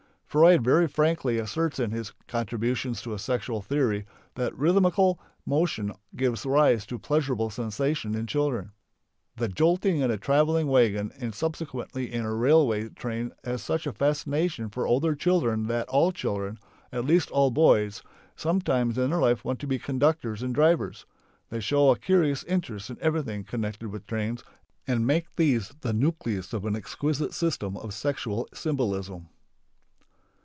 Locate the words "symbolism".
28.53-29.27